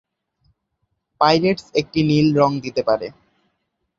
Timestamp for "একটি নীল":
1.81-2.27